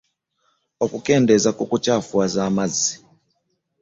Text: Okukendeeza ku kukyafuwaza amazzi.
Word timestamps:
Okukendeeza 0.83 1.49
ku 1.57 1.63
kukyafuwaza 1.71 2.39
amazzi. 2.49 2.93